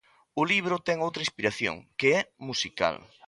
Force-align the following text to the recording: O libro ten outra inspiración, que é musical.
O 0.41 0.43
libro 0.51 0.75
ten 0.87 0.97
outra 1.07 1.25
inspiración, 1.27 1.75
que 1.99 2.07
é 2.19 2.21
musical. 2.47 2.95